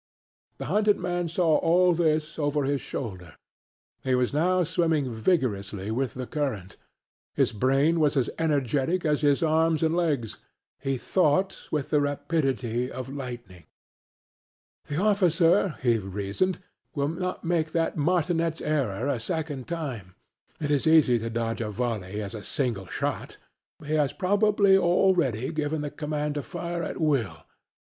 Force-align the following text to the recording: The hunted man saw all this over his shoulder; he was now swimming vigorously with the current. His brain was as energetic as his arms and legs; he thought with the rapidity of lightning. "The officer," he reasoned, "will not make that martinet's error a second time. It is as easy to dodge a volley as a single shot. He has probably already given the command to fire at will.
The 0.57 0.65
hunted 0.65 0.97
man 0.97 1.27
saw 1.27 1.57
all 1.57 1.93
this 1.93 2.39
over 2.39 2.63
his 2.63 2.81
shoulder; 2.81 3.35
he 4.03 4.15
was 4.15 4.33
now 4.33 4.63
swimming 4.63 5.11
vigorously 5.11 5.91
with 5.91 6.15
the 6.15 6.25
current. 6.25 6.75
His 7.35 7.51
brain 7.51 7.99
was 7.99 8.17
as 8.17 8.27
energetic 8.39 9.05
as 9.05 9.21
his 9.21 9.43
arms 9.43 9.83
and 9.83 9.95
legs; 9.95 10.37
he 10.79 10.97
thought 10.97 11.67
with 11.69 11.91
the 11.91 12.01
rapidity 12.01 12.91
of 12.91 13.09
lightning. 13.13 13.65
"The 14.87 14.99
officer," 14.99 15.75
he 15.83 15.99
reasoned, 15.99 16.57
"will 16.95 17.07
not 17.09 17.43
make 17.43 17.71
that 17.73 17.95
martinet's 17.95 18.59
error 18.59 19.07
a 19.07 19.19
second 19.19 19.67
time. 19.67 20.15
It 20.59 20.71
is 20.71 20.87
as 20.87 20.93
easy 20.93 21.19
to 21.19 21.29
dodge 21.29 21.61
a 21.61 21.69
volley 21.69 22.23
as 22.23 22.33
a 22.33 22.41
single 22.41 22.87
shot. 22.87 23.37
He 23.85 23.93
has 23.93 24.13
probably 24.13 24.75
already 24.75 25.51
given 25.53 25.81
the 25.81 25.91
command 25.91 26.33
to 26.41 26.41
fire 26.41 26.81
at 26.81 26.99
will. 26.99 27.45